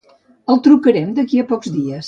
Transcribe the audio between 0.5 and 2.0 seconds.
El trucarem d'aquí a pocs dies.